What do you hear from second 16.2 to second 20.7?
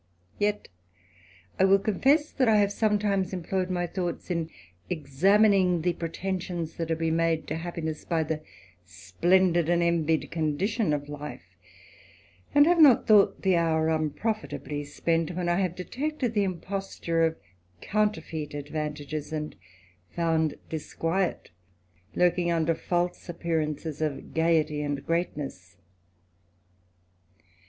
the imposture of counterfeit advantages, and found